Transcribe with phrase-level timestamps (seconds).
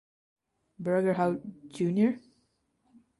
[0.79, 2.17] Burgerhout jr.